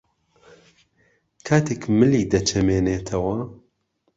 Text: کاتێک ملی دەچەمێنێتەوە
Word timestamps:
کاتێک 1.47 1.81
ملی 1.97 2.29
دەچەمێنێتەوە 2.31 3.37